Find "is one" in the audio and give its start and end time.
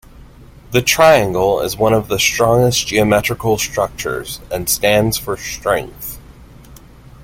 1.61-1.93